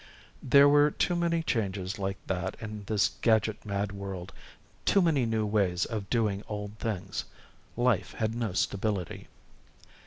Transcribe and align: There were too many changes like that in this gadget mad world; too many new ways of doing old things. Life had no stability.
There 0.41 0.67
were 0.67 0.89
too 0.89 1.15
many 1.15 1.43
changes 1.43 1.99
like 1.99 2.17
that 2.25 2.57
in 2.59 2.85
this 2.87 3.09
gadget 3.21 3.63
mad 3.63 3.91
world; 3.91 4.33
too 4.83 4.99
many 4.99 5.27
new 5.27 5.45
ways 5.45 5.85
of 5.85 6.09
doing 6.09 6.41
old 6.47 6.79
things. 6.79 7.25
Life 7.77 8.13
had 8.15 8.33
no 8.33 8.53
stability. 8.53 9.27